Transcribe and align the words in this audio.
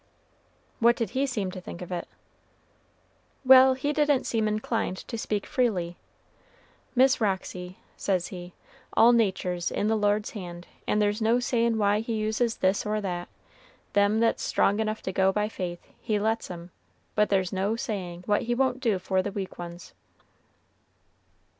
'""What 0.79 0.95
did 0.95 1.11
he 1.11 1.27
seem 1.27 1.51
to 1.51 1.61
think 1.61 1.79
of 1.83 1.91
it?" 1.91 2.07
"Well, 3.45 3.75
he 3.75 3.93
didn't 3.93 4.23
seem 4.23 4.47
inclined 4.47 4.97
to 5.07 5.15
speak 5.15 5.45
freely. 5.45 5.95
'Miss 6.95 7.21
Roxy,' 7.21 7.77
says 7.95 8.29
he, 8.29 8.53
'all 8.97 9.11
natur's 9.11 9.69
in 9.69 9.89
the 9.89 9.95
Lord's 9.95 10.31
hands, 10.31 10.65
and 10.87 10.99
there's 10.99 11.21
no 11.21 11.39
saying 11.39 11.77
why 11.77 11.99
he 11.99 12.13
uses 12.15 12.57
this 12.57 12.83
or 12.83 12.99
that; 13.01 13.29
them 13.93 14.19
that's 14.19 14.41
strong 14.41 14.79
enough 14.79 15.03
to 15.03 15.11
go 15.13 15.31
by 15.31 15.47
faith, 15.47 15.85
he 15.99 16.17
lets 16.17 16.49
'em, 16.49 16.71
but 17.13 17.29
there's 17.29 17.53
no 17.53 17.75
saying 17.75 18.23
what 18.25 18.41
he 18.41 18.55
won't 18.55 18.79
do 18.79 18.97
for 18.97 19.21
the 19.21 19.31
weak 19.31 19.59
ones.'" 19.59 19.93